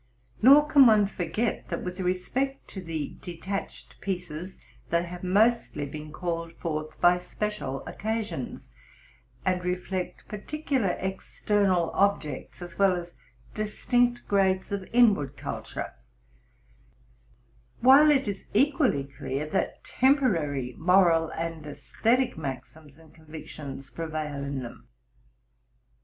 Nor 0.41 0.65
can 0.67 0.87
one 0.87 1.05
forget, 1.05 1.67
that, 1.67 1.83
with 1.83 1.99
respect 1.99 2.67
to 2.69 2.81
the 2.81 3.17
detached 3.21 4.01
pieces, 4.01 4.57
they 4.89 5.03
have 5.03 5.23
mostly 5.23 5.85
been 5.85 6.11
called 6.11 6.53
forth 6.55 6.99
by 6.99 7.19
special 7.19 7.85
occasions, 7.85 8.69
and 9.45 9.63
reflect 9.63 10.27
particular 10.27 10.97
external 10.99 11.91
objects, 11.91 12.63
as 12.63 12.79
well 12.79 12.95
as 12.95 13.13
distinct 13.53 14.27
grades 14.27 14.71
of 14.71 14.89
inward 14.91 15.37
culture; 15.37 15.93
while 17.79 18.09
it 18.09 18.27
is 18.27 18.45
equally 18.55 19.03
clear, 19.03 19.45
that 19.45 19.83
temporary 19.83 20.73
moral 20.79 21.29
and 21.33 21.67
esthetic 21.67 22.35
maxims 22.35 22.97
and 22.97 23.13
convictions 23.13 23.91
prevail 23.91 24.43
in 24.43 24.63
them. 24.63 24.87